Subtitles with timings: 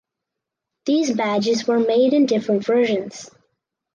[0.87, 3.29] These badges were made in different versions.